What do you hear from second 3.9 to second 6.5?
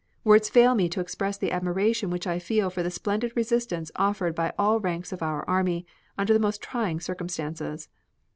offered by all ranks of our army under the